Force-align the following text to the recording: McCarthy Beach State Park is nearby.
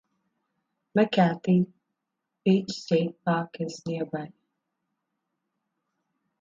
McCarthy 0.95 1.67
Beach 2.43 2.69
State 2.71 3.23
Park 3.23 3.57
is 3.59 3.83
nearby. 3.85 4.33